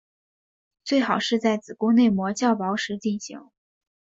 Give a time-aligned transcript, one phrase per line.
[0.83, 3.51] 最好是在子宫内膜较薄时进行。